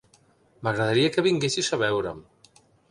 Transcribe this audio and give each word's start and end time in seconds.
M'agradaria 0.67 1.13
que 1.17 1.27
vinguessis 1.29 1.71
a 1.71 1.81
veure'm. 1.87 2.29